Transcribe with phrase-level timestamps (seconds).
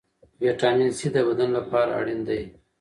[0.41, 2.41] ویټامین سي د بدن لپاره اړین دی.